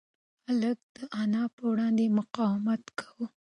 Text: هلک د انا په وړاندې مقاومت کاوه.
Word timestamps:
هلک 0.47 0.79
د 0.95 0.97
انا 1.21 1.43
په 1.55 1.61
وړاندې 1.71 2.13
مقاومت 2.17 2.83
کاوه. 2.99 3.27